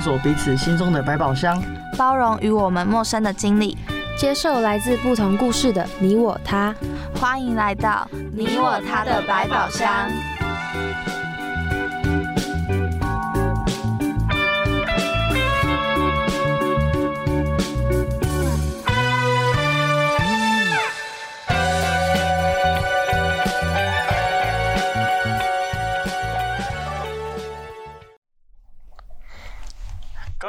[0.00, 1.62] 探索彼此心中的百宝箱，
[1.98, 3.76] 包容与我们陌生的经历，
[4.16, 6.74] 接受来自不同故事的你我他。
[7.14, 10.10] 欢迎来到你我他的百宝箱。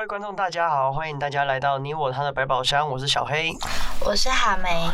[0.02, 3.56] 各位观众，大家好，欢迎大家来到你我他的百宝箱，我是小黑，
[4.00, 4.90] 我是哈梅。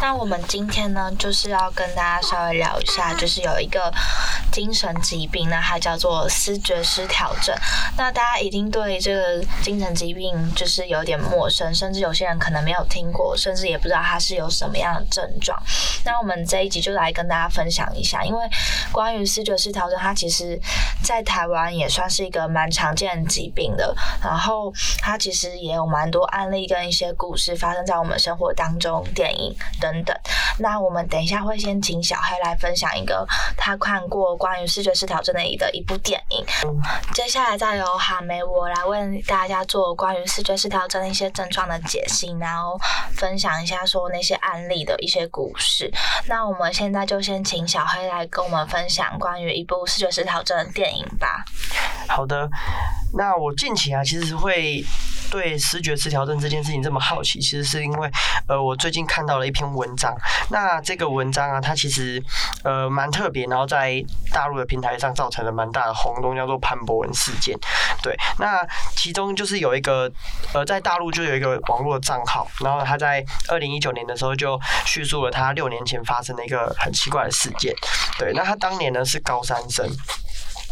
[0.00, 3.92] 那我们今天呢，就是要跟大家稍微聊一下，就是有一个
[4.56, 7.54] 精神疾病，那它叫做思觉失调症。
[7.98, 15.62] 那大家一定对这个精神疾病就是有点陌生，甚至有些人可能没有听过，甚至也不知道它是有什么样的症状。
[16.06, 18.48] 那我们这一集就来跟大家分享一下，因为
[18.90, 20.58] 关于思觉失调症，它其实
[21.02, 23.94] 在台湾也算是一个蛮常见的疾病的。
[24.22, 30.16] 然后它其实也有蛮多案例跟一些故事发生在我们生活当中，电影等等。
[30.58, 36.46] 那我们等一下会先请小黑来分享一个他看过关于视觉失调症的一的一部电影。
[37.12, 42.78] 接下来再由哈梅我来为大家做关于视觉失调症的一些症状的解析，然后
[43.10, 45.92] 分享一下说那些案例的一些故事。
[46.28, 51.44] 那我们现在就先请小黑来跟我们分享关于一部视觉失调症的电影吧。
[52.06, 52.48] 好的，
[53.14, 54.84] 那我近期啊，其实会
[55.30, 58.10] 对视觉失调症这件事情这么好奇，其实是因为
[58.48, 60.14] 呃，我最近看到了一篇文章。
[60.50, 62.22] 那这个文章啊，它其实
[62.64, 67.56] 呃蛮特别，然后在大陆的平台上造成了蛮大的轰动，叫做潘博文事件。
[68.02, 68.66] 对，那
[68.96, 70.10] 其中就是有一个
[70.52, 77.74] 呃，在大陆就有一个网络账号，然后他在二零一九年的时候就叙述了他六年前发生的一个很奇怪的事件。
[78.18, 79.88] 对，那他当年呢是高三生。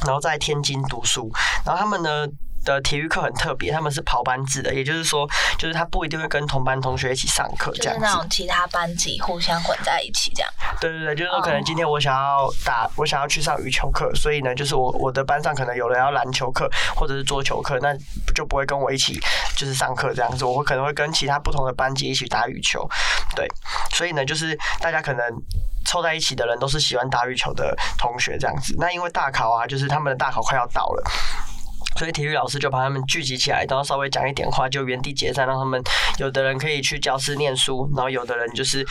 [0.04, 1.30] 然后在天津读书，
[1.64, 2.26] 然后他们呢
[2.64, 8.00] 的体育课很特别，他们是跑班制的，也就是说，就是他不一定会跟同班同学一起上课，这样子。
[8.00, 10.50] 就是那种其他班级互相混在一起这样。
[10.80, 17.94] 对对对，就是说可能今天我想要打，我想要去上羽球课，所以呢，就是我我的班上可能有人要篮球课或者是桌球课，那
[18.34, 19.20] 就不会跟我一起
[19.56, 22.88] 就是上课这样子，我会可能会跟其他不同的班级一起打羽球。
[23.36, 23.46] 对，
[23.92, 25.24] 所以呢，就是大家可能。
[25.86, 28.74] 凑在一起的人都是喜欢打羽球的同学，这样子。
[28.78, 31.02] 那因为大考啊，就是他们的大考快要到了。
[31.96, 35.82] 所以体育老师就把他们聚集起来，然后稍微讲一点话，就原地解散，让他们
[36.18, 38.84] 有的人可以去教室念书，然后有的人就是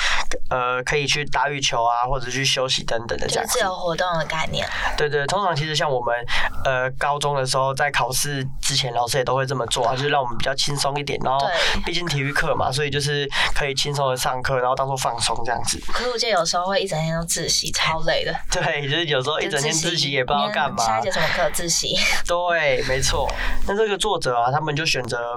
[0.50, 3.46] 呃可以去打羽球啊，或者去休息等等的这样。
[3.47, 4.66] 自由活动的概念。
[4.97, 6.16] 对对，通常其实像我们
[6.63, 11.19] 呃高中的时候，在考试之前，老师也都会这么做啊，就是让我们比较轻松一点。
[11.24, 11.46] 然后
[11.86, 15.78] 毕竟体育课嘛，所以就是可以轻松的上课，然后当做放松这样子。
[15.92, 18.34] 可是我记得有时候会一整天都自习，超累的。
[18.50, 20.84] 对，就是有时候一整天自习也不知道干嘛。
[20.86, 21.97] 下一节什么课自习？
[22.25, 22.81] 对。
[22.94, 23.28] 没错，
[23.68, 25.36] 那这个作者啊，他们就选择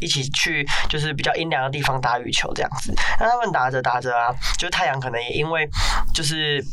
[0.00, 2.90] 一起去，就是比较阴凉的地方打羽球这样子。
[3.18, 5.68] 那他们打着打着啊，就太阳可能也因为
[6.14, 6.64] 就是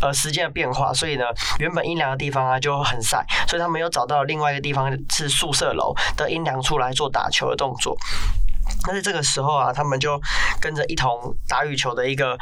[0.00, 1.24] 呃时间的变化，所以呢，
[1.58, 7.98] 原本阴凉的地方啊就很晒，所以他们又找到另外一个地方是宿舍楼的阴凉处来做打球的动作。
[8.86, 10.20] 但是这个时候啊，他们就
[10.60, 12.38] 跟着一同打羽球的一个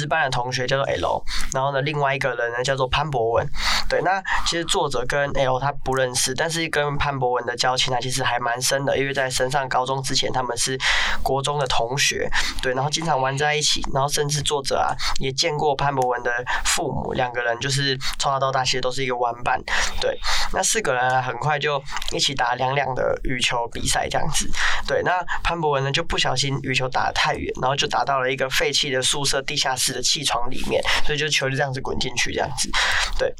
[0.00, 3.46] 值班的同学叫做 L，然后呢，另外一个人呢叫做潘博文。
[3.88, 10.78] 对，那其实作者跟 L 他不认识，但是跟潘博文的交情呢，其实还蛮深的，因为在升上高中之前，他们是
[11.22, 12.26] 国中的同学。
[12.62, 16.30] 对，然后经常玩在一起，然后甚至作者啊也见过潘博文的
[16.64, 19.62] 父母，两个人就是从小到大其实都是一个玩伴。
[20.00, 20.18] 对，
[20.54, 21.82] 那四个人很快就
[22.12, 24.50] 一起打两两的羽球比赛这样子。
[24.86, 25.66] 对，那潘博。
[25.66, 32.70] 博文呢就不小心羽球打得太远，然后就打到了一个废弃的宿舍地下室的气床里面，所以就球就这样子滚进去，这样子。
[33.18, 33.34] 对，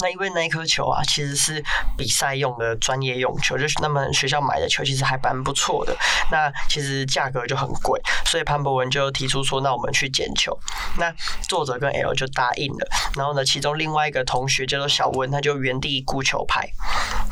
[0.00, 1.62] 那因为那一颗球啊，其实是
[1.96, 5.96] 比赛用的专业用球，就是那么学校买的球其实还蛮不错的。
[6.30, 10.58] 那其实价格就很贵，所以潘博文就提出说：“那我们去捡球。”
[10.98, 11.12] 那
[11.48, 12.88] 作者跟 L 就答应了。
[13.16, 16.68] 然后呢，其中另外一个同学叫做小温，他就原地孤球拍。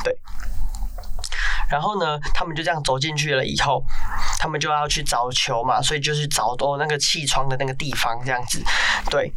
[0.05, 0.17] 对。
[1.71, 3.45] 然后呢，他们就这样走进去了。
[3.45, 3.83] 以后，
[4.39, 8.63] 他们就要去找球嘛，所以就是找到那个气窗的那个地方，这样子。
[9.11, 9.33] 对。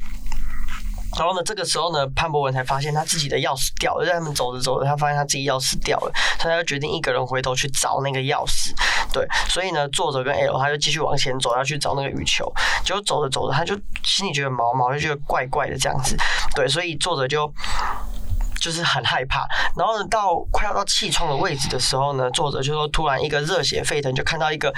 [1.15, 8.73] 然后呢，这个时候呢，潘博文才发现他自己的钥匙掉了，在他们走着走着，他发现他自己钥匙掉了，所以他就决定一个人回头去找那个钥匙。
[9.13, 12.51] 对，所以呢，作者跟 L 他就继续往前走，要去找那个羽球。
[12.83, 16.17] 结果走着走着，他就心里觉得毛毛，就觉得怪怪的这样子。
[16.55, 17.53] 对，所以作者就。
[18.63, 19.45] 就是很害怕，
[19.75, 24.73] 然后到快要到气窗的位置的时候呢，作者就说突然一个热血沸腾，就看到一个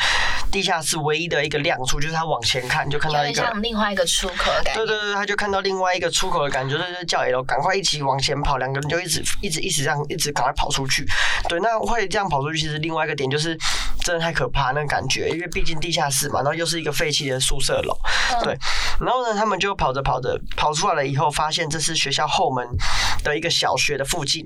[0.52, 4.84] 地下室唯一的一个亮处，就是他往前看就看到一个像另外一个出口的感觉。
[4.84, 11.06] 对对对，他就看到另外一个出口的感觉，就是叫 L 赶快一起往前跑，两个人就一直一直一直这样一直赶快跑出去。
[11.48, 13.56] 对，那会这样跑出去，其实另外一个点就是
[14.04, 17.96] 真的太可怕那个感觉，因为毕竟地下室嘛，然后又是一个废弃的宿舍楼。
[18.44, 18.58] 对，
[19.00, 22.66] 然后呢，他们就跑着跑着跑出来了以后，发现这是学校后门
[23.24, 24.45] 的一个小学的附近。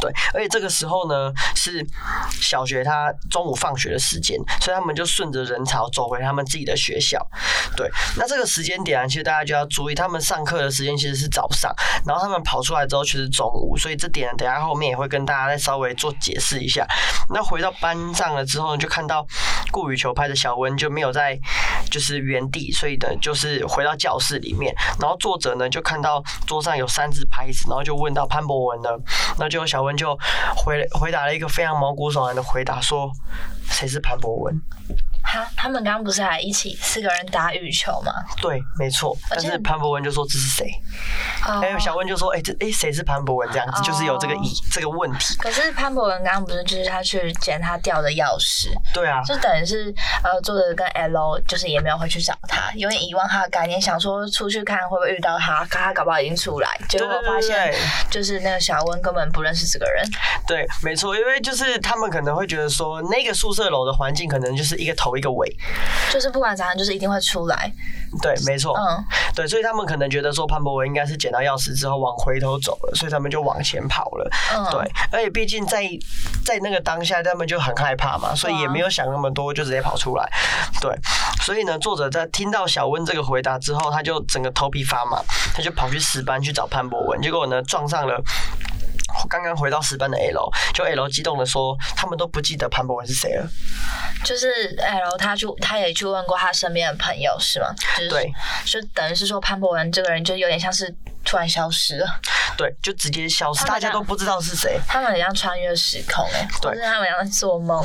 [0.00, 1.84] 对，而且这个时候呢是
[2.40, 7.24] 小学，他中午放学的时间，所以他们就顺着人潮走回他们自己的学校。
[7.76, 11.74] 对，那这个时间点啊，其实大家就要注意，他们上课的时间其实是早上，
[12.06, 16.86] 然后他们跑出来之后却是中午，所以这点等下后面也会跟大家再稍微做解释一下。
[17.30, 19.26] 那回到班上了之后呢，就看到
[19.70, 21.38] 顾羽球拍的小温就没有在
[21.90, 28.90] 就是原地，所以呢就是回到教室里面，然后作者呢就看到桌上有三只拍子，然后就问到潘博文呢，
[29.38, 30.16] 那就小文就
[30.54, 33.10] 回回答了一个非常毛骨悚然的回答，说
[33.68, 34.54] 谁是潘博文？
[35.24, 38.12] 他他们刚刚不是还一起四个人打羽球吗？
[38.40, 39.16] 对，没错。
[39.28, 40.70] 但是潘博文就说这是谁？
[41.40, 43.48] 还有小温就说，哎，这哎谁是潘博文？
[43.50, 45.36] 这样子就是有这个疑这个问题。
[45.38, 48.68] 可是潘博文刚刚不是就是他去捡他掉的钥匙？
[48.92, 57.74] 对啊，就等于是呃，作者跟 L 就是也没有回去找他，有点遗忘他的概念，想说出去看会不会遇到他，可他搞不好已经出来，结果发现
[58.10, 60.04] 就是那个小温根本不认识这个人。
[60.46, 65.48] 对，没错，因为就是他们可能会觉得说，那个宿舍楼的环境可能就是一个头一个尾，
[66.12, 67.72] 就是不管怎样，就是一定会出来。
[68.22, 74.30] 对，没错，嗯，对，所以他们可能觉得说潘博文应该是捡到钥匙之后往回头走了，所以他们就往前跑了。
[74.54, 75.82] 嗯，对，而且毕竟在
[76.44, 80.30] 在那个当下，他们就很害怕嘛，所以也没有想那么多，就直接跑出来。
[80.80, 80.96] 对，
[81.42, 85.20] 所以呢，作者在听到小温这个回答之后，他就整个头皮发麻，
[85.52, 88.22] 他就跑去十班去找潘博文，结果呢撞上了。
[89.28, 93.46] 刚刚回到十班的 L，就 L 激动的说，他们都不记得潘博文是谁了。
[94.24, 97.66] 就是 L，他就他也去问过他身边的朋友，是吗？
[98.08, 98.32] 对，
[98.64, 100.94] 就等于是说潘博文这个人就有点像是
[101.24, 102.20] 突然消失了。
[102.56, 104.78] 对，就直接消失，大家都不知道是谁。
[104.86, 107.84] 他们很像穿越时空哎，对，他们像做梦。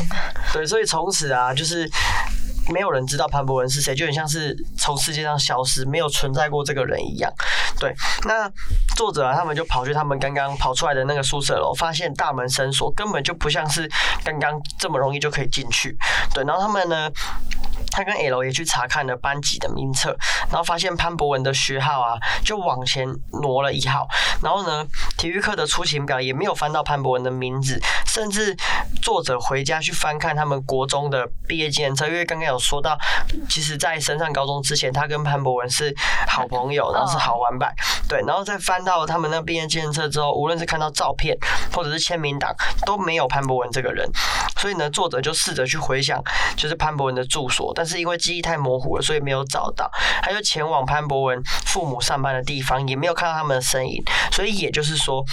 [0.54, 1.90] 对，所以从此啊，就是。
[2.72, 7.32] 没有人知道潘博文是谁，就很像是从世界上消失，没有存在过这个人一样。
[7.80, 7.94] 对，
[8.26, 8.50] 那
[8.96, 13.90] 作者啊，他们就跑去他们刚刚跑出来的那个宿舍楼，发现大门深锁，根本就不像是
[14.24, 15.98] 刚刚这么容易就可以进去。
[16.34, 17.10] 对，然后他们呢，
[18.00, 20.16] 他跟 L 也去查看了班级的名册，
[20.50, 23.06] 然后发现潘博文的学号啊，就往前
[23.42, 24.08] 挪了一号。
[24.42, 24.86] 然后呢，
[25.18, 28.56] 体育课的出勤表也没有翻到潘博文的名字，甚至
[29.02, 32.58] 作者回家去翻看他们国中的毕业纪念册，因为刚刚有。
[32.60, 32.96] 说到，
[33.50, 35.92] 其实，在升上高中之前，他跟潘博文是
[36.28, 37.74] 好朋友，然后是好玩伴。
[38.08, 41.36] 对，然后再翻到他们那毕业纪念册之后，无论是看到照片
[41.74, 42.54] 或者是签名档，
[42.86, 44.08] 都没有潘博文这个人。
[44.58, 46.22] 所以呢，作者就试着去回想，
[46.56, 49.90] 就是潘博文的住所，但是因为记忆太模糊了，所以没有找到。
[50.22, 54.04] 他就前往潘博文父母上班的地方，也没有看到他们的身影。
[54.34, 55.24] 所以也就是说。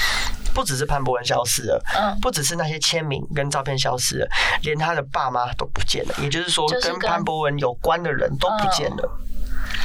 [0.54, 4.28] 不只是潘博文消失了，嗯，不只是那些签名跟照片消失了，
[4.62, 6.14] 连他的爸妈都不见了。
[6.22, 9.20] 也就是说，跟潘博文有关的人都不见了。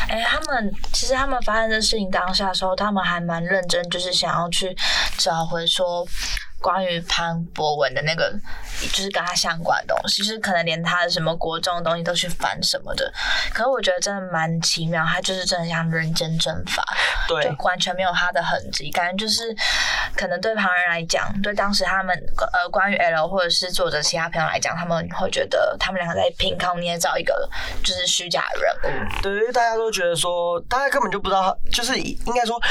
[0.07, 4.73] 哎，他们其实他们发生这事情当下的时候，他们还蛮认真，就是想要去
[5.17, 6.07] 找回说。
[6.61, 8.31] 关于潘博文的那个，
[8.79, 13.11] 就是跟他相关的东西，就是可能连他的什么国中的东西都去翻什么的。
[13.53, 16.83] 可是我觉得真的蛮奇妙，他就是真的像人间蒸发，
[17.27, 18.91] 对，完全没有他的痕迹。
[18.91, 19.55] 感觉就是
[20.15, 22.15] 可能对旁人来讲，对当时他们
[22.53, 27.49] 呃关于 L 或者是作者其他朋友来讲，他们会觉得他们两个在凭空捏造一个
[27.83, 29.21] 就是虚假人物。
[29.21, 32.61] 对，因为大家都觉得说，大家根本就不知道，就是应该说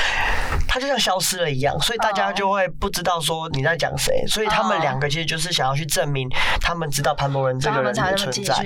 [0.73, 3.81] 他就像消失了一样，所以大家就会不知道说你在。
[3.81, 4.13] 讲谁？
[4.29, 6.29] 所以他们两个其实就是想要去证明
[6.61, 8.63] 他们知道潘博文这个人的存在。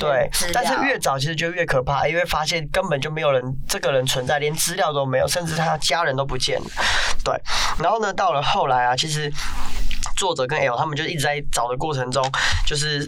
[0.00, 6.66] 对，但是越早其实就越可怕，因为发现根本就没有人这个人存在，连资料都没有，甚至他家人都不见了。
[7.22, 7.38] 对，
[7.78, 9.30] 然后呢，到了后来啊，其实
[10.16, 12.26] 作者跟 L 他们就一直在找的过程中，
[12.66, 13.06] 就是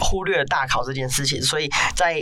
[0.00, 2.20] 忽略了大考这件事情，所以在。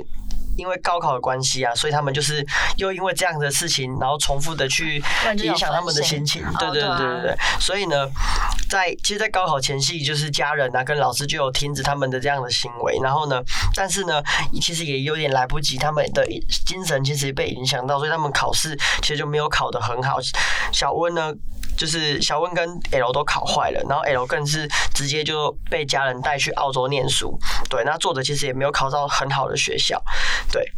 [0.58, 2.44] 因为高考的关系啊，所以他们就是
[2.76, 5.02] 又因为这样的事情，然后重复的去
[5.42, 6.44] 影响他们的心情。
[6.58, 7.36] 对对对对对。
[7.60, 8.06] 所以呢，
[8.68, 13.40] 在其实，在高考前夕，就是家人啊跟老师就有停止他们的这样的行为，然后呢，
[13.74, 14.22] 但是呢，
[14.60, 16.26] 其实也有点来不及，他们的
[16.66, 20.18] 精神其实被影响到，所以他们考试其实就没有考得很好。
[20.72, 21.32] 小温呢，
[21.78, 27.38] 就是小温跟 L 都考坏了，然后 L 更是直接就被家人带去澳洲念书。
[27.70, 30.02] 对，那作者其实也没有考到很好的学校，
[30.52, 30.70] 对。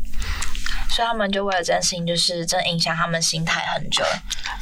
[1.00, 4.04] 所以他们就为了这件事情，就是真影响他们心态很久。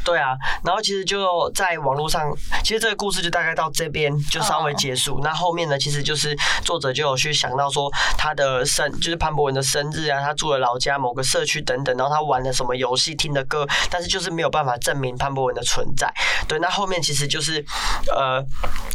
[0.04, 5.18] 对啊，然后其实就在网络上，其实这个故事就大概到这边就稍微结束。
[5.24, 16.08] 那后面呢，其实就是作者就有去想到说他的生，就是潘博文的生日啊，他住的老家某个社区等等，然后他玩的什么游戏、听的歌，但是就是没有办法证明潘博文的存在。
[16.46, 17.64] 对，那后面其实就是
[18.14, 18.40] 呃，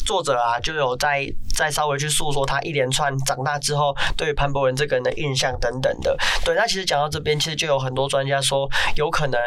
[0.06, 6.16] 作者啊就有在再稍微去诉说他一连串长大之后对潘博文这个人的印象等等的。
[6.46, 7.24] 对，那其实讲到这。
[7.24, 9.40] 边其实就有很多专家说，有可能，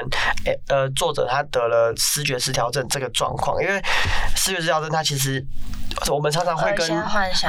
[0.44, 3.82] 诶，呃，作者他得了视觉失调症这个状况，因为
[4.36, 5.44] 视觉失调症他其实。
[6.10, 6.86] 我们常常会跟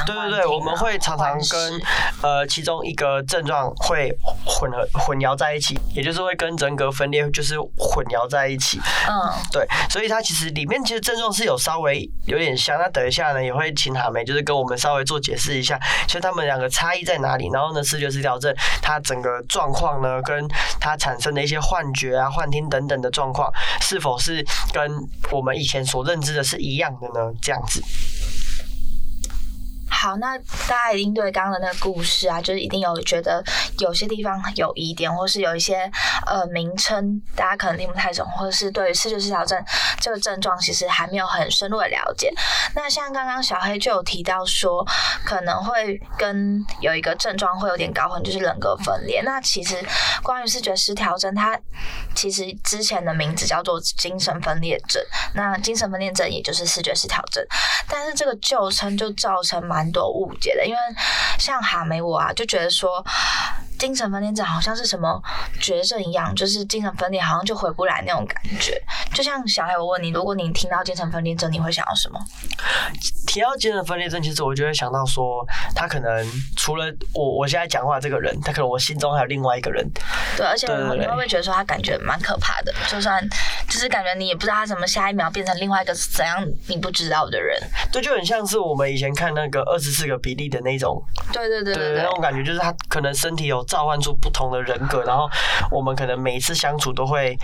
[0.06, 1.82] 对对对，我们会常常跟
[2.22, 4.12] 呃其中一个症状会
[4.46, 8.80] 混合混淆在一起，也就是会跟人格分裂就是混淆在一起。
[9.08, 9.14] 嗯，
[9.52, 12.78] 对，所以它其实里面其实症状是有稍微有点像。
[12.80, 17.50] 那等一下呢，也会请海梅就是跟我们稍微做解释一下，其实他们两个差异在哪里？
[17.52, 20.48] 然后呢，视觉失调症它整个状况呢，跟
[20.80, 23.52] 它产生的一些幻觉啊、幻听等等的状况，
[23.82, 24.92] 是否是跟
[25.32, 27.34] 我们以前所认知的是一样的呢？
[27.42, 27.82] 这样子。
[30.00, 30.38] 好，那
[30.70, 33.44] 大家一定对刚刚的那个故事啊，就是一定有觉得
[33.80, 35.90] 有些地方有疑点，或是有一些
[36.28, 39.60] 呃名称，大家可能听不太懂，或者是对于视觉失调症
[40.00, 42.32] 这个症状其实还没有很深入的了解。
[42.76, 44.86] 那像刚刚小黑就有提到说，
[45.26, 49.24] 可能会跟有一个症状会有点搞混，就是人格分裂。
[49.24, 49.84] 那其实
[50.22, 51.60] 关于视觉失调症，它
[52.14, 55.02] 其实之前的名字叫做精神分裂症。
[55.34, 57.44] 那精神分裂症也就是视觉失调症，
[57.90, 59.87] 但是这个旧称就造成蛮。
[59.92, 60.78] 多误解的，因为
[61.40, 63.04] 像哈梅我啊，就觉得说。
[63.78, 65.22] 精神分裂症好像是什么
[65.62, 68.82] 绝症一样，就是精神分裂好像就回不来那种感觉。
[69.14, 72.20] 就像小黑，我问你，如果你听到精神分裂症，你会想到什么？
[73.28, 76.26] 提到精神分裂症，其实我就会想到说，他可能
[76.56, 79.88] 除了我我现在讲话这个人，他可能我心中还有另外一个人。
[80.36, 82.74] 对，而且你会不会觉得说他感觉蛮可怕的？
[82.88, 83.24] 就算
[83.70, 87.62] 就是感觉你也不知道他怎么下一秒变成另外一个怎样你不知道的人。
[87.92, 91.00] 对，就很像是我们以前看那个二十四个比例的那种。
[91.32, 93.64] 对对对对，那种感觉就是他可能身体有。
[93.68, 95.30] 召唤出不同的人格，然后
[95.70, 97.38] 我们可能每一次相处都会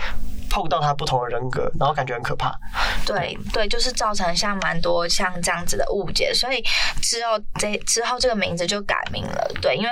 [0.54, 2.56] 碰到他不同的人格，然后感觉很可怕。
[3.04, 6.64] 对对，就是造成像蛮多像这样子的误解，所以
[7.02, 9.50] 之后这之后这个名字就改名了。
[9.60, 9.90] 对，因为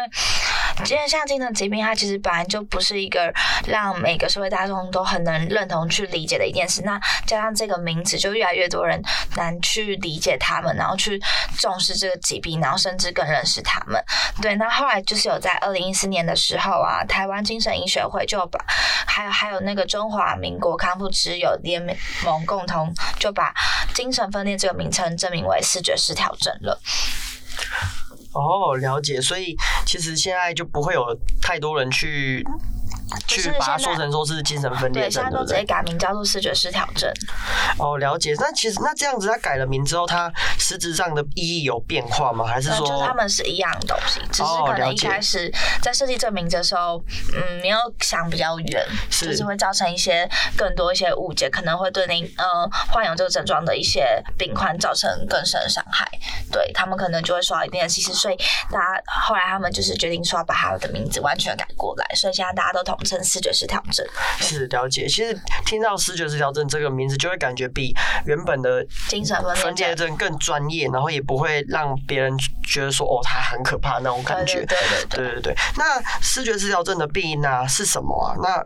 [0.85, 3.31] 今天像精神疾病，它其实本来就不是一个
[3.67, 6.81] 让每个社会大众都很能认同去理解的一件事。
[6.83, 9.03] 那加上这个名字，就越来越多人
[9.37, 11.21] 难去理解他们，然后去
[11.59, 14.03] 重视这个疾病，然后甚至更认识他们。
[14.41, 16.23] 对，那后来就是有在二零一四年。
[16.23, 18.65] 的时候啊，台湾精神医学会就把，
[19.09, 21.83] 还有还有那个中华民国康复之友联
[22.25, 23.53] 盟共同就把
[23.95, 26.81] 精神分裂这个名称证明为视觉失调症了。
[28.33, 29.55] 哦，了解，所以
[29.87, 31.05] 其实现在就不会有
[31.41, 32.43] 太多人去。
[33.27, 37.13] 去把它说成说是精神分裂症，对，现在都直接改名叫做视觉失调症。
[37.79, 38.35] 哦，了解。
[38.39, 42.45] 那其实那这样子，他改了名之后，他实质上的意义有变化吗？
[42.47, 45.53] 还是说，就是他们是一样的东西，只是可能一开始
[45.83, 47.03] 在设计这名字的时候，
[47.35, 56.09] 嗯，没有想比较远，就是会造成一些更多一些误解，可能会对您呃患有这个症状的一些病患造成更深的伤害。
[56.51, 58.37] 对他们可能就会受到一定的歧视，所以
[58.71, 62.97] 大家后来他们就是决定说要把他的名字完全改过来，所以现在大家都同。
[63.03, 64.07] 成视觉失调症
[64.41, 67.95] 是了解，其实听到视觉失调症这个名字，就会感觉比
[68.27, 72.33] 原本的精神分裂症更专业，然后也不会让别人
[72.67, 74.65] 觉得说哦，他很可怕那种感觉。
[74.65, 75.55] 对对对对对对。
[75.77, 78.35] 那视觉失调症的病因呢是什么啊？
[78.43, 78.65] 那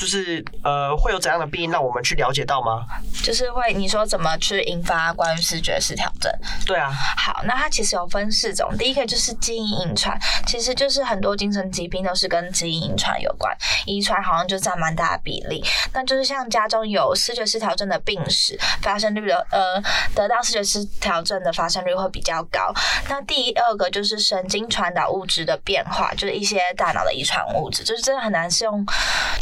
[0.00, 2.86] 就是呃，会有怎样的病因让我们去了解到吗？
[3.22, 6.32] 就是会你说怎么去引发关于视觉失调症？
[6.66, 6.90] 对啊。
[6.90, 8.74] 好，那它其实有分四种。
[8.78, 13.54] 第一个就是基因遗传，其实就是很多精神疾病都是跟基因遗传有关，
[13.84, 15.62] 遗传好像就占蛮大的比例。
[15.92, 19.82] 那就是像家中有视觉失调症的病史，发生率的呃，
[20.14, 22.72] 得到视觉失调症的发生率会比较高。
[23.10, 28.82] 那第二个就是神经传导物质的变化，就是一些大脑的遗传物质，就是真的很难是用，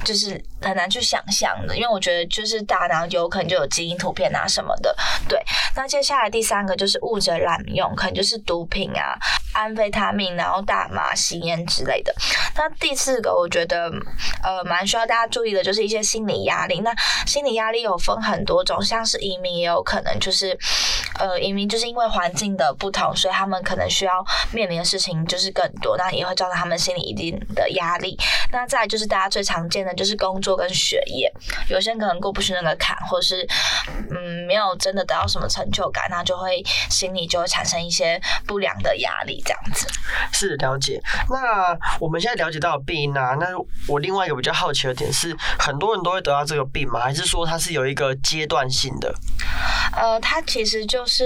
[0.05, 0.43] 就是。
[0.61, 4.95] 很难去想象的，因为我觉得就是大脑有可能就有基因图片啊什么的。
[5.29, 5.41] 对，
[5.77, 9.17] 那接下来第三个就是物质滥用，可能就是毒品啊、
[9.53, 12.13] 安非他命，然后大麻、吸烟之类的。
[12.57, 13.89] 那第四个我觉得
[14.43, 16.81] 呃蛮需要大家注意的，就是一些心理压力。
[16.81, 16.93] 那
[17.25, 20.59] 心理压力有分很多种，像是移民也有可能就是
[21.21, 28.19] 呃移民就是因为环境的不同，所以他们可能需要面临的事情就是更多，那也会造成他们心理一定的压力。
[28.51, 31.33] 那再就是大家最常见的就是工作跟学业，
[31.69, 33.47] 有些人可能过不去那个坎，或是
[34.11, 39.87] 嗯没有真的得到什么成就感，那就会心里就会产生一些不良的压力，这样子。
[40.33, 41.01] 是了解。
[41.31, 43.47] 那我们现在了解到的病啊，那
[43.87, 47.01] 我另外一个比较好奇的点是，很多人都会得到这个病吗？
[47.01, 49.15] 还是说它是有一个阶段性的？
[49.97, 51.25] 呃，它其实就是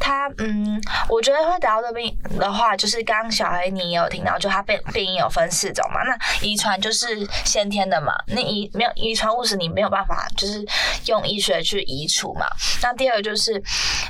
[0.00, 6.02] 它，嗯，我觉得会得到这病的话，就是刚刚小黑你也有听到，就它病病因有分四种嘛。
[6.02, 10.64] 那遗传就是先天的嘛，那遗没有遗传物质你没有办法就是
[11.06, 12.46] 用医学去移除嘛。
[12.82, 13.62] 那第二个就是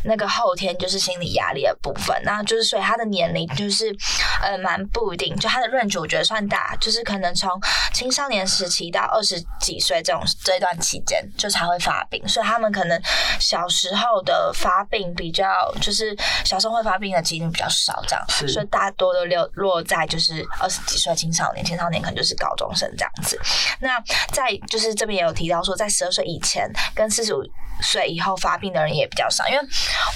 [0.05, 3.95] 那个后天就是心理压力的部分，那就是所以他的年龄就是
[4.43, 7.51] 呃蛮不一定，就他的 range 我觉得算大，就是可能从
[7.93, 13.01] 青少年时期到二十几岁这种这段期间就才会发病，所以他们可能
[13.39, 23.39] 小时候的发病比较就是小时候会发病的几率比较少，这样，所以大多都落落在就是二十几岁青少年，青少年可能就是高中生这样子。
[23.81, 24.03] 那
[24.33, 27.43] 在就是这边也有提到说，在十二岁以前跟四十五
[27.83, 29.61] 岁以后发病的人也比较少，因为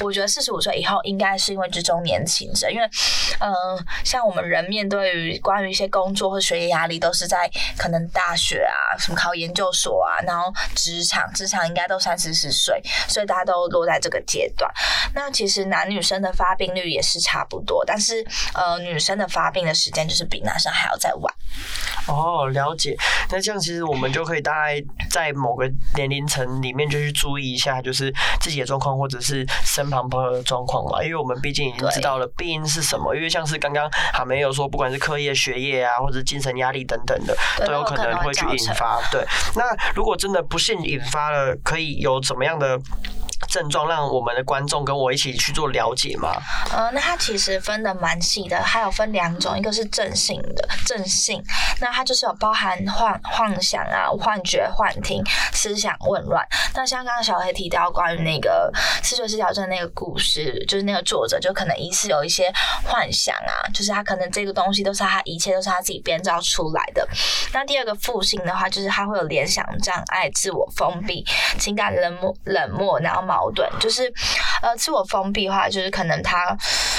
[0.01, 2.89] 我觉得四十五岁以后应该是因为是中年轻者，因为
[3.41, 3.53] 嗯、
[4.05, 14.69] 像我们人面对于关于一些工作或学业压力，都是在可能大学啊，什么考研究所啊，然后职场，职场应该都三四十岁，所以大家都落在这个阶段。
[15.15, 18.25] 那其实男女生的发病率也是差不多，但是
[18.55, 21.35] 呃，女生的发病的时间就是比男生还要再晚。
[22.07, 22.97] 哦，了解。
[23.31, 31.03] 那这样其实我们就可以大概在某个年龄层里面就去注意一下，就是自己的状况或者是身旁朋友的状况嘛。
[31.03, 39.01] 因为我们毕竟已经知道了病因是什么，因为像是刚刚还没有说，不管是课业、学业啊，或者精神压力等等的，都有可能会去引发。
[39.11, 42.79] 对，那如果真的不幸引发了，可以有怎么样的
[43.49, 46.33] 症状，让我们的观众跟我一起去做了解吗？
[46.73, 51.43] 呃，那它其实分的蛮细的，还有分两种，一个是正性的正性，
[51.81, 55.23] 那它就是有包含幻幻想啊、幻觉、幻听、
[55.53, 56.47] 思想混乱。
[56.75, 58.73] 那像刚刚小黑提到关于那个
[59.03, 62.53] 视觉失调症那个故事，就是那个作者就可能疑似有一些
[62.85, 67.07] 幻想啊，就是他可能这个东西都是他一切都是他自己编造出来的。
[67.53, 71.25] 那第二个负性的话，就是他会有联想障碍、自我封闭、
[71.59, 74.11] 情感冷漠、冷漠，然后矛盾，就是
[74.63, 76.57] 呃自我封闭的话，就是可能他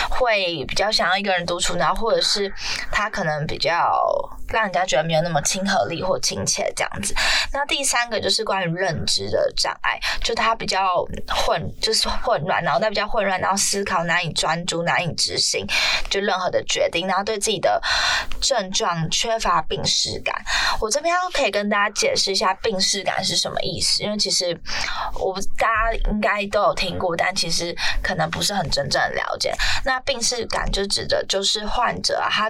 [0.09, 2.51] 会比较想要一个人独处，然后或者是
[2.91, 3.91] 他可能比较
[4.51, 7.13] 让人家觉得没有那么亲和力或亲切这样子。
[7.51, 15.65] 那第三个就是关于认知的障碍，就他比较混，就是混乱，脑袋比较混乱，然后思考难以专注、难以执行，
[16.09, 17.81] 就任何的决定，然后对自己的
[18.39, 20.35] 症状缺乏病视感。
[20.79, 24.59] 我这边可以跟大家解释一下病视感是什么意思，因为其实
[25.15, 29.53] 我大家应该都有听过，但其实可能不是很真正了解。
[29.85, 32.47] 那病视感就指的就是患者啊，他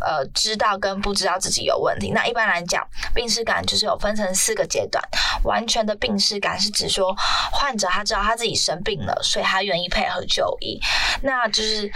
[0.00, 2.10] 呃知道跟不知道自己有问题。
[2.10, 5.02] 那一般来讲，病视感就是有分成四个阶段。
[5.44, 7.14] 完全的病视感是指说
[7.52, 10.80] 患者他知道他自己生病了，所以他愿意配合就医。
[11.22, 11.90] 那就是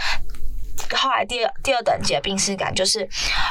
[0.93, 3.07] 后来第二第二等级的病视感，就是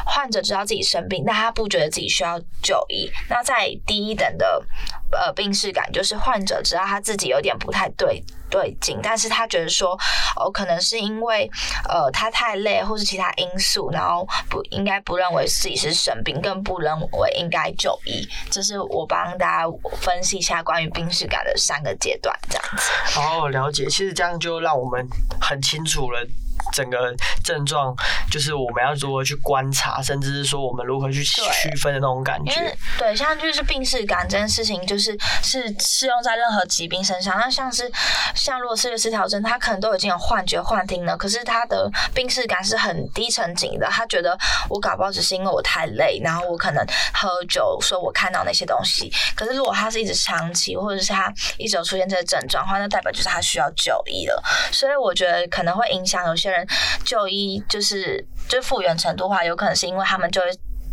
[0.07, 3.11] 患者知道自己生病，但他不觉得自己需要就医。
[3.29, 4.65] 那在第一等的
[5.11, 9.99] 呃病视感，就是患者知道他自己有点不太对对劲，但是他觉得说
[10.37, 11.49] 哦，可能是因为
[11.89, 18.29] 呃他太累，或是其他因素，然后不应该不认为自己是生病，更不认为应该就医。
[18.51, 23.19] 这是我帮大家分析一下关于病史感的三个阶段，这样子。
[23.19, 23.87] 哦，了解。
[23.87, 25.07] 其实这样就让我们
[25.41, 26.27] 很清楚了。
[26.73, 27.95] 整个症状
[28.31, 32.77] 就是我们要如何去观察，甚至是说我们如何去区分的那种感觉。
[32.99, 37.39] 对，像就是病视感这件事情，就是是适用在任何疾病身上。
[37.39, 37.91] 那像是
[38.35, 43.87] 像如果是失调症，他可能都已经有幻觉、幻听了，可是他的病视感是很低沉级的。
[43.91, 44.37] 他觉得
[44.69, 49.11] 我搞不好只是因为我太累，然后我可能喝酒，说我看到那些东西。
[49.35, 54.43] 可是如果他是一直长期，或者是他一直有出现这个症状的话，那代表就是他需要就医了。
[54.73, 56.67] 所以我觉得可能会影响有些人
[57.05, 60.43] 就医，就是就复原程度的话，有可能是因为他们就。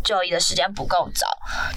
[0.07, 1.27] 就医的时间不够早，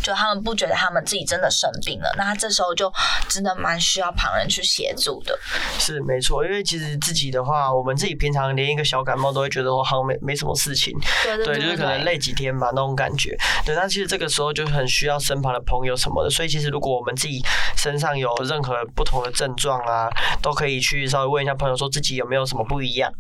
[0.01, 2.93] 就他们不觉得他们自己真的生病了，那他这时候就
[3.29, 5.37] 真的蛮需要旁人去协助的。
[5.81, 13.37] 是没错，因为其实自己的话，我们自己平常连一个小感冒都会觉得我好像没没什么事情，对，对就是可能累几天吧那种感觉。
[13.66, 17.43] 对，那其实这个时候就很需要身旁的朋友什么的，所以其实如果我们自己
[17.77, 20.09] 身上有任何不同的症状啊，
[20.40, 23.12] 都可以去稍微问一下朋友，说自己有没有什么不一样，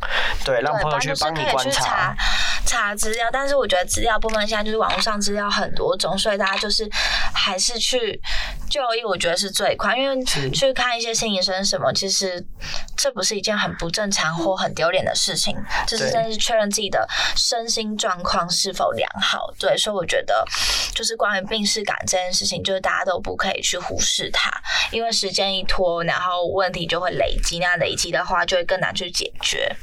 [0.44, 1.80] 对，让，朋友不然就是可以帮你观去
[2.66, 2.90] 查。
[2.94, 6.88] 资料，但是我觉得资料部分现在就是网络上资料很多种，所以大家就是
[7.32, 8.20] 还是去
[8.68, 12.44] 就医，我觉得是最快，因为去看一些心理医生什么，其实
[13.02, 19.50] 这不是一件很不正常或很丢脸的事情，这是对真是确认自己的身心状况是否良好。
[19.58, 20.44] 对，所以我觉得
[20.94, 24.50] 就是关于病视感这件事情，就是大家都不可以去忽视它，
[24.90, 29.74] 因为时间一拖，然后问题就会累积，那累积的话就会更难去解决。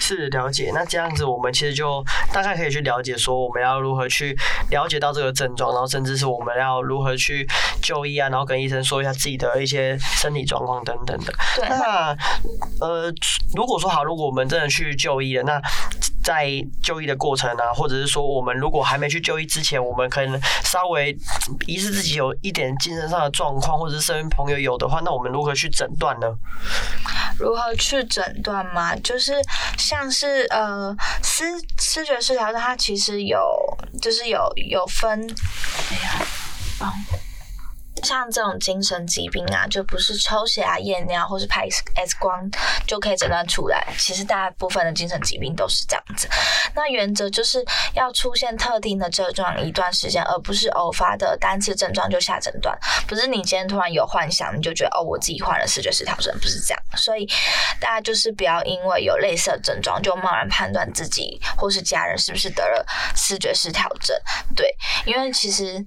[0.00, 4.36] 是了解，那这样子我们其实就大概可以去了解说我们要如何去
[4.70, 7.46] 了解到这个症状，然后甚至是我们要如何去
[7.80, 11.32] 就医啊，然后跟医生说一下自己的一些身体状况等等的。
[11.54, 12.16] 对，那那
[12.80, 13.12] 呃，
[13.54, 15.60] 如果说好，如果我们真的去就医了，那
[16.22, 16.48] 在
[16.82, 21.16] 就医的过程啊，或者是说我们如果还没去就医之前，我们可能稍微
[21.66, 26.26] 疑似自己有一点精神上的状况，或者是身边朋友有的话，那我们如何去诊断呢？
[27.38, 28.96] 如何去诊断嘛？
[28.96, 29.34] 就是
[29.76, 31.44] 像是呃，视
[31.78, 33.38] 视觉失调，它其实有
[34.00, 35.20] 就是有有分，
[35.90, 36.26] 哎呀，
[36.78, 36.90] 帮
[38.04, 42.48] 像这种精神疾病啊，就不是抽血啊、验尿或是拍 X 光
[42.86, 43.82] 就可以诊断出来。
[43.98, 46.28] 其实大部分的精神疾病都是这样子。
[46.74, 47.64] 那原则就是
[47.94, 52.78] 要出现特定的症状一段时间，而不是偶发的单次症状就下诊断。
[53.06, 56.82] 不是你今天突然有幻想，你就觉得哦，我自己患了视觉失调症，不是这样。
[56.96, 57.26] 所以
[57.80, 62.84] 大家就是不要因为有类似的症状就贸然判断自己或是家人是不是得了
[63.16, 64.16] 视觉失调症。
[64.54, 64.68] 对，
[65.04, 65.84] 因为其实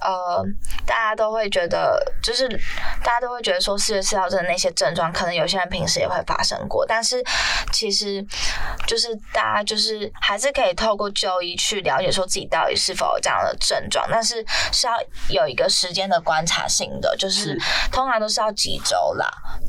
[0.00, 0.44] 呃，
[0.86, 2.48] 大家都会觉得，就是
[3.02, 7.24] 大家都会觉得说视觉失调症的那些症状，可能有些人平时也会发生过，但是
[7.72, 8.24] 其实
[8.86, 14.92] 就是大家就是还是可以透过就医去了解说自己到底是否有这样的症状，但是是要
[15.28, 17.58] 有一个时间的观察性的，就是是
[17.90, 19.26] 通常都是要几周啦。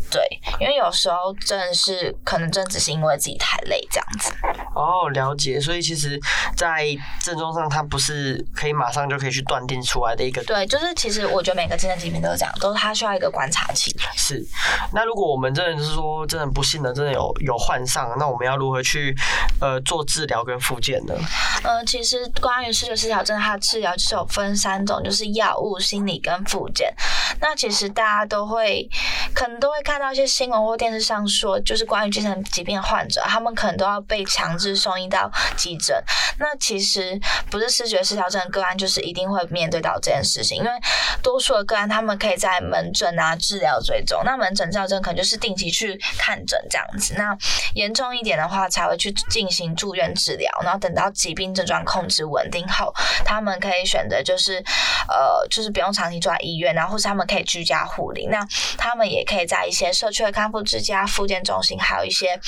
[0.10, 0.22] 对，
[0.60, 4.34] 因为有时候真的是可能真的只是因为自己太累这样子。
[4.76, 5.58] 哦，了解。
[5.58, 6.20] 所以其实，
[6.58, 6.86] 在
[7.22, 13.96] 症状上，它不是可以马上就可以去断定出来的一个对，就是其实我觉得每个精神疾病都是这样，都是它需要一个观察期。
[14.16, 14.46] 是。
[14.94, 19.16] 那如果我们真的是说，真的不幸的，真的有有患上，那我们要如何去
[19.60, 21.14] 呃做治疗跟复健呢？
[21.64, 26.94] 呃，其实关于视觉失调症，它的治疗就是有分三种，就是药物、心理跟复健。
[27.40, 28.88] 那其实大家都会
[29.34, 36.04] 可能都会看到一些新闻或电视上说，就是关于精神疾病的患者，他们可能都要被强制送医到急诊。
[36.40, 40.69] 那其实不是视觉失调症的个案，就是一定会面对到这件事情，因为
[41.21, 47.13] 多数的个案他们可以在门诊啊治疗追踪，那门诊照诊可能就是定期去看诊这样子。
[47.17, 47.38] 那
[47.74, 52.93] 严重一点的话，才会去进行住院治疗，然后等到疾病症状控制稳定后，
[53.24, 54.63] 他们可以选择就是
[55.08, 58.28] 呃，就是不用长期住在医院，然后或是他们可以居家护理。
[58.28, 58.45] 那
[58.78, 62.39] 他们也可以在一些社区的康复之家、复健中心，还有一些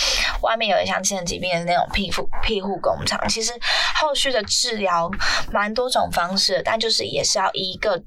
[0.42, 3.20] 外面有点像精神疾病的那种庇护庇护工厂。
[3.30, 3.52] 其实
[3.96, 5.10] 后续的治疗
[5.52, 8.04] 蛮多种方式，但就是也是要一个。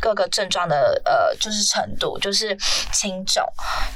[0.00, 2.56] 各个症状的呃，就是程度，就是
[2.92, 3.42] 轻重，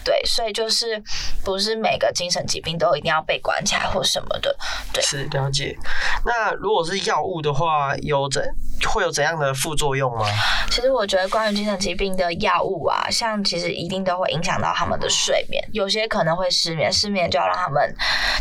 [0.04, 1.02] 对，所以就是
[1.44, 4.54] 不是每个精神疾病都一定要被关起来或什么的，
[4.92, 5.02] 对。
[5.02, 5.76] 是了解。
[6.24, 8.42] 那如果是药物的话，有怎
[8.88, 10.26] 会有怎样的副作用吗？
[10.70, 17.94] 其实我觉得关于精神疾病的药物啊，像其实一定都会影响到他们的睡眠，有些可能会失眠，失眠就要让他们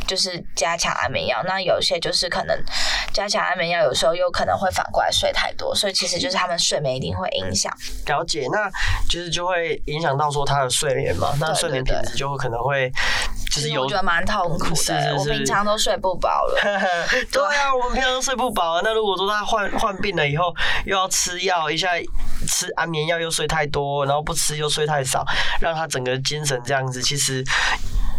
[0.08, 2.58] 就是加强安眠药，那有些就是可能
[3.12, 7.71] 加强安眠药，有时候又可能会反过来睡太多，所以其实就是他们睡眠一定会影响。
[8.07, 8.69] 了解，那
[9.09, 12.91] 就是就会影响到说他的睡眠嘛，那睡眠品质就会可能会
[13.51, 16.59] 就是我觉得蛮痛苦的， 是是是我平常都睡不饱了。
[17.31, 18.81] 对啊，我们平常都睡不饱啊。
[18.83, 20.53] 那如果说他患患病了以后，
[20.85, 21.89] 又要吃药，一下
[22.47, 25.25] 吃安眠药又睡太多，然后不吃又睡太少，
[25.59, 27.43] 让他整个精神这样子，其实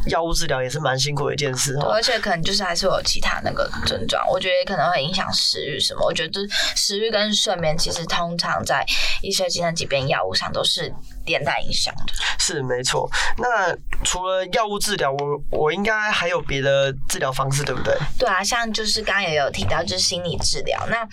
[0.07, 1.91] 药物治疗也是蛮辛苦的一件事哦。
[1.93, 6.05] 而且可能就是还是有其他那个症状，我觉得也可能会影响食欲什么。
[6.05, 6.41] 我觉得
[6.77, 8.85] 食欲跟睡眠其实通常在
[9.23, 10.93] 一些精神疾病药物上都是
[11.27, 12.13] 连带影响的。
[12.39, 13.09] 是没错。
[13.37, 15.19] 那除了药物治疗，我
[15.51, 17.97] 我应该还有别的治疗方式，对不对？
[18.19, 20.87] 对啊，像就是刚刚也有提到，就是心理治疗。
[20.89, 21.07] 那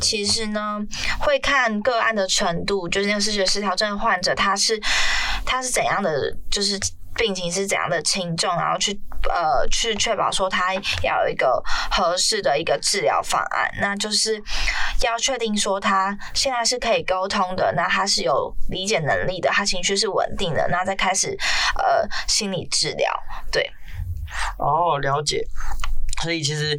[0.00, 0.78] 其实呢，
[1.18, 4.78] 会看个案的程度，就是那个视觉失调症患者他是
[5.44, 6.10] 他是怎样的，
[6.50, 6.78] 就是。
[7.16, 8.92] 病情是怎样的轻重，然后去
[9.28, 14.42] 呃去确保说他要有一个合适的一个治疗方案，那就是
[15.02, 21.36] 要确定说他现在是可以沟通的，那他是有理解能力的，他情绪是稳定的，那再开始
[21.78, 23.12] 呃心理治疗，
[23.50, 23.70] 对。
[24.58, 25.44] 哦，了解。
[26.22, 26.76] 所以其实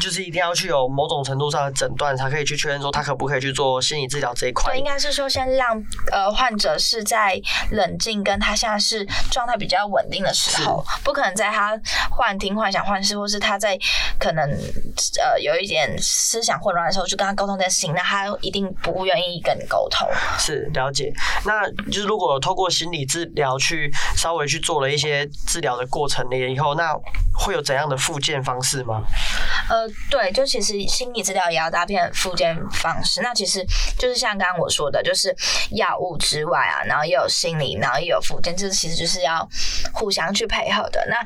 [0.00, 4.78] 就是一定要去有某种程度上的诊断，才可以去确认说他可不可以去做心理治疗这一块对，。
[4.78, 5.82] 应该是说先让
[6.12, 11.78] 呃患者是在冷静，跟他现在是状态比较稳定的时候，不可能在他
[12.10, 13.78] 幻听、幻想、幻视，或是他在
[14.18, 14.48] 可能
[15.22, 20.06] 呃有一点思想混乱的时候，去跟他沟通这件事情，那他一定不愿意跟你沟通。
[20.38, 21.12] 是了解，
[21.44, 26.94] 那就是如果透过心理治疗去稍微去做了一些治疗的过程了以后，那
[27.34, 29.02] 会有怎样的复健方式吗？
[29.68, 33.20] 呃，对，就其实心理治疗也要搭配复健方式。
[33.22, 33.64] 那其实
[33.98, 35.34] 就是像刚刚我说的，就是
[35.72, 39.48] 药物之外啊，然后也有心理，然后也有复健，这其实就是要
[39.92, 41.04] 互相去配合的。
[41.08, 41.16] 那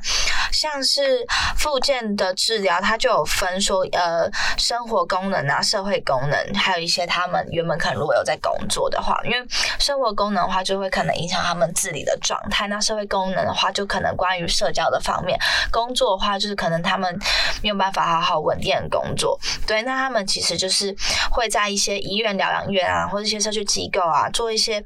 [0.52, 1.24] 像是
[1.56, 9.36] 复健的治疗，它就有分说，呃，生活功能啊、社会功能，还有一些他们原本可能如果有在工作的话，因为
[9.78, 15.36] 生活功能的话，就会可能影响他们自理的状态；那社会功能的话，就可能关于社交的方面；
[15.70, 17.18] 工作的话，就是可能他们
[17.62, 19.38] 没有办法好好好稳定的工作。
[19.66, 20.94] 对，那他们其实就是
[21.30, 24.82] 会在一些医院、疗养院啊，或者一些社区机构啊，做一些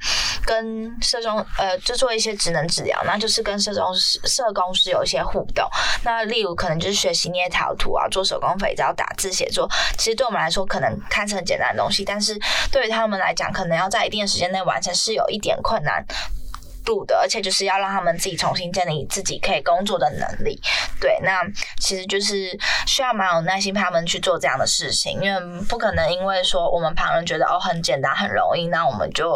[0.46, 5.68] 跟社中呃，就做一些职能治疗，那就是跟社工师、社工师有一些互动。
[6.02, 12.38] 那例如可能就是学习捏陶土啊，做手工肥皂、打字、写作，其实对我们来说可能看似很简单的东西，但是
[12.72, 16.04] 对于他们来讲，可能要在一定的时间内完成是有一点困难。
[16.84, 20.60] 度的，而且就是要让他们自己重新建立自己可以工作的能力。
[21.00, 21.42] 对，那
[21.80, 29.32] 其实就是需要蛮有耐心他们去做这样的事情，因为不可能因为说我们旁人觉得哦很简单很容易，那我们就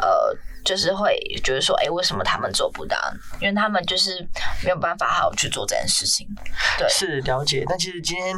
[0.00, 0.36] 呃。
[0.64, 2.96] 就是会觉得说，哎、为什么他们做不到？
[3.40, 4.26] 因为他们就是
[4.62, 6.26] 没有办法好好去做这件事情。
[6.78, 8.34] 对，是了解，但其实今天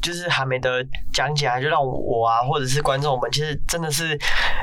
[0.00, 4.18] 就是还没得讲解啊，就让我啊，或者是观众们，其实真的是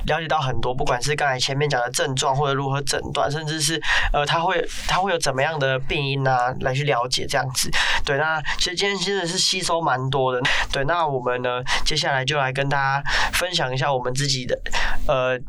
[0.05, 3.81] 了解到很多，不管是刚才前面讲的症状，或者如何诊断，甚至是
[4.11, 7.69] 呃，他会他会有怎么样的病因啊，来去了解这样子。
[8.03, 10.41] 对，那其实今天真的是吸收蛮多的。
[10.71, 14.59] 对，那我们呢，接下来就来跟大家分享一下我们自己的
[15.07, 15.39] 呃。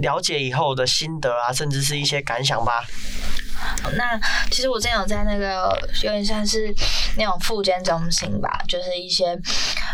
[0.00, 2.84] 了解以后的心得啊，甚至是一些感想吧。
[3.96, 4.18] 那
[4.50, 6.72] 其实我之前有在那个有点像是
[7.16, 9.26] 那种复健中心吧，就是一些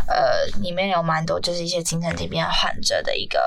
[0.09, 3.39] 呃里面有蛮多就是一些精神疾病患者的一个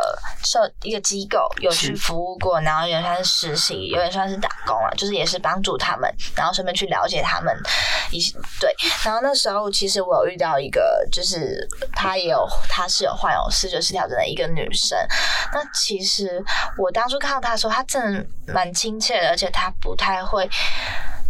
[0.43, 7.55] 社一个机构有去服务过，然后有点算是实习，有点算是打工啊，就是也是帮助他们，然后顺便去了解他们
[8.11, 8.73] 一些对。
[9.03, 14.97] 然后那时候其实我有遇到一个，就是她也有她是有患有视觉失调症的一个女生。
[15.53, 16.43] 那其实
[16.77, 20.49] 我当初看到她的时候，她真的蛮亲切的，而且她不太太会。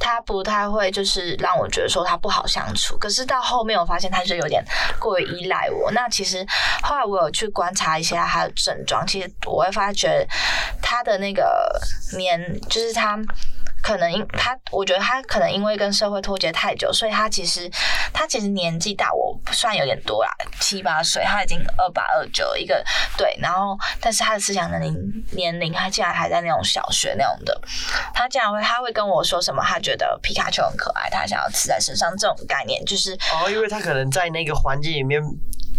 [0.01, 2.97] 他不太会，就是让我觉得说他不好相处。
[2.97, 4.63] 可是到后面我发现他就有点
[4.97, 5.91] 过于依赖我。
[5.91, 6.45] 那其实
[6.81, 10.25] 后来我有去观察一下他的症状，其实我会发觉
[10.81, 11.77] 他的那个
[12.17, 12.39] 年，
[12.69, 13.19] 就是他。
[13.81, 17.69] 可能因他，我觉得他可能因为跟社会脱节太久，所以他其实
[18.13, 22.83] 他其实年纪大我算有点多啦，七八岁，他已经二八二九一个
[23.17, 27.61] 对，然后但是他的思想年龄年龄，他竟然还在那种小学那种的，
[28.13, 35.21] 他竟然会他会跟我说什么，他觉得皮卡丘很可爱，他想要刺在身上，这种概念就是哦，因为他可能在那个环境里面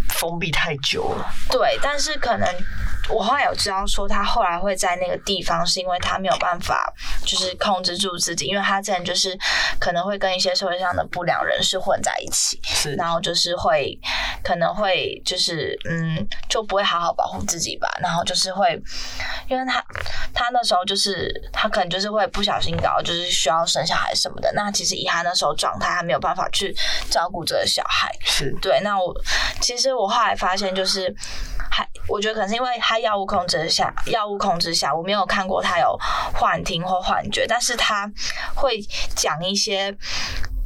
[0.09, 1.33] 封闭太久了。
[1.51, 2.49] 对，但是可能
[3.09, 6.93] 我后来有知道说，他后来会在那个地方，是因为他没有办法
[7.25, 9.37] 就是控制住自己，因为他之前就是
[9.79, 13.99] 可能会跟一些社会上的不良人士混在一起，是然后就是会
[14.45, 18.81] 可能会就是嗯，就不会好好保护自己吧，然后就是会，
[19.49, 19.85] 因为他
[20.33, 26.75] 他那时候就是他可能就是会不小心搞，就是需要生小孩什么的，那其实以他那时候状态，他没有办法去
[27.11, 28.57] 照顾这个小孩，是。
[28.63, 29.15] 对，那我
[29.61, 31.15] 其实我后来发现，就是
[31.59, 31.60] 还
[32.11, 35.97] 我觉得可能是因为他药物控制下，药物控制下，我没有看过他有
[36.35, 38.11] 幻听或幻觉，但是他
[38.55, 38.81] 会
[39.15, 39.97] 讲一些。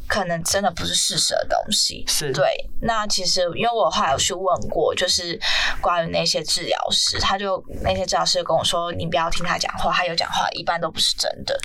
[0.09, 2.45] 可能真的不是事实的东西，是对。
[2.81, 5.39] 那其实因为我后来有去问过，就是
[5.81, 11.59] 关于那些治疗师，他就那些治疗师跟我说，你不要听他讲话，他有讲话一般都不是真的。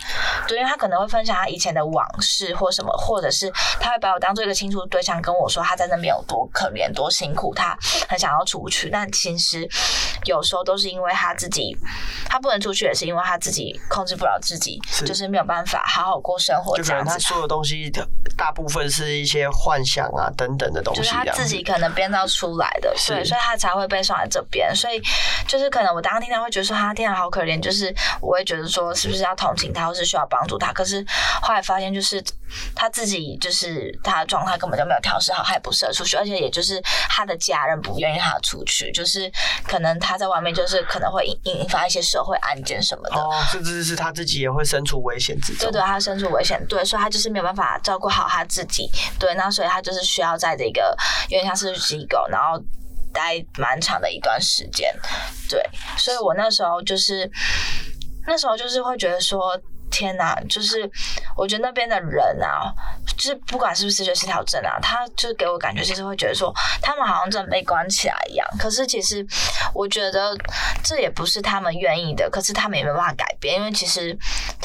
[0.47, 9.67] 对，因为他可能会分享他以前的往事或什么，或者是他会把我当做一个倾诉对象，跟我说他在那边有多可怜、多辛苦，他很想要出去，但其实
[10.25, 11.75] 有时候都是因为他自己，
[12.25, 17.25] 他不能出去，也是因为他自己控制不了自己，是就是没有办法好好过生活就可能这样子。
[17.25, 17.91] 他说的东西
[18.39, 24.73] 大部分是一些幻想啊等等的东西，就是他自己可能编造出来的，对，所以他才会被送来这边。
[24.73, 25.01] 所以
[25.45, 30.71] 就是可能我当时听到会觉得说他天啊好可怜，就是我会觉得说是不是要同情他，或是需要帮助他。
[30.71, 31.05] 可是
[31.41, 32.23] 后来发现就是
[32.73, 39.29] 他自己就是他的状态根本就没有调试好，他也不适合出去，而且也就是他的家人不愿意他出去，就是
[39.67, 43.19] 可能他在外面就是可能会引引发一些社会案件什么的。
[43.19, 45.69] 哦，甚至是他自己也会身处危险之中。
[45.69, 48.89] 对对，他身处危险，对，所以他就是没有办法照顾好他自己。
[49.19, 50.95] 对，那所以他就是需要在这个
[51.29, 52.57] 有点像是机构，然后
[53.11, 54.95] 待蛮长的一段时间。
[55.49, 55.61] 对，
[55.97, 57.29] 所以我那时候就是
[58.25, 59.59] 那时候就是会觉得说。
[59.91, 60.87] 天呐，就是
[61.35, 62.71] 我觉得那边的人啊，
[63.17, 68.47] 就是不管是不是视觉失调症啊，他就是给我感觉就是会觉得说，他们好像真的被关起来一样。
[68.59, 69.25] 可是其实
[69.73, 70.37] 我觉得
[70.83, 74.15] 这也不是他们愿意的，可是他们也没办法改变，因为其实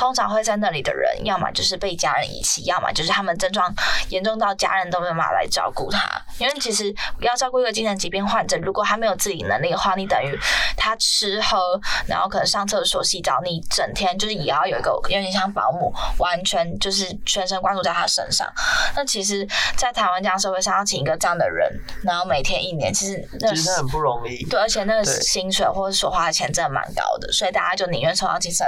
[0.04, 3.72] 通常会在那里的人，要么就是被家人遗弃，要么就是他们症状
[4.10, 6.06] 严重到家人都没办法来照顾他。
[6.38, 10.38] 因为其实要照顾一个精神疾病患者，如果他没有自理能力的话，你等于
[10.76, 14.94] 他吃喝，然后可能上厕所、洗澡，你整天就是也要有一个。
[15.04, 18.50] 有点像保姆，完全就是全神贯注在他身上。
[18.96, 21.70] 那其实，在台湾这样社会上，要请一个这样的人，
[22.02, 24.44] 然后每天一年，其实其实很不容易。
[24.44, 28.66] 对，而且那个薪水或者所花的钱真的蛮高的，所以大家就宁愿抽到精神。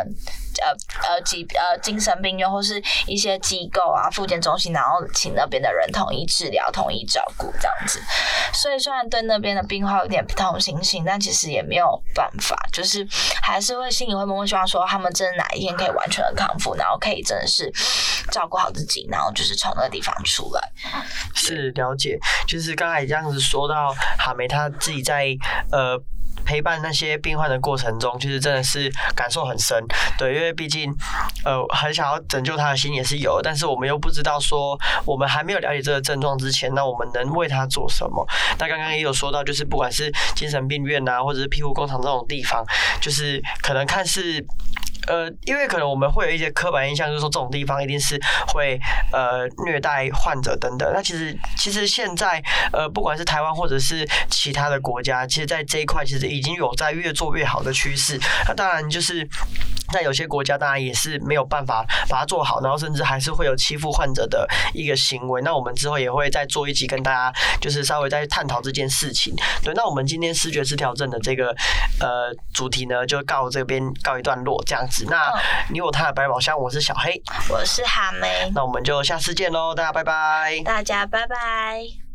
[0.59, 0.71] 呃
[1.07, 8.01] 呃，疾呃精神病院或是一些机构啊，复健中心，然后请那边的人统一治疗、统一照顾这样子。
[8.55, 13.07] 所以虽然对那边的病患有点不同情心，但其实也没有办法，就是
[13.43, 17.71] 还是会心里会默默希望说，他们真的哪一天可以完全的康复，然后可以真的是
[18.31, 20.73] 照顾好自己，然后就是从那个地方出来。
[21.35, 25.37] 是了解，就是刚才这样子说到哈梅他自己在
[25.73, 26.01] 呃。
[26.47, 29.85] 陪伴那些病患的过程中，其实真的是感受很深，
[30.17, 30.91] 对，因为毕竟，
[31.45, 38.27] 呃，很想要拯救他的心也是有，但是我们又不知道说，我们还没有了解这个症状之前，那我们能为他做什么？
[38.59, 42.65] 那刚刚也有说到，就是不管是精神病院啊，或者是庇护工厂这种地方，
[43.01, 44.45] 就是可能看似。
[45.07, 48.79] 呃，因为可能我们会有一些刻板印象，就是说这种地方一定是会
[49.13, 50.91] 呃虐待患者等等。
[50.93, 52.43] 那其实其实现在
[52.73, 58.19] 呃不管是台湾或者是其他的国家，其实在这一块其实已经有在越做越好的趋势。
[58.49, 59.27] 那当然就是
[59.93, 65.41] 在有些国家当然也是没有办法把它做好，然后甚至还是会有欺负患者的一个行为。
[65.43, 69.35] 那我们之后也会再做一集跟大家就是稍微再探讨这件事情。
[69.63, 71.55] 对，那我们今天视觉失调症的这个
[72.01, 74.96] 呃主题呢，就告这边告一段落这样子。
[75.05, 75.33] 那
[75.69, 82.06] 你有他的百宝箱，我是小黑，我是哈梅，那我们就下次见喽，大家拜拜，大家拜拜。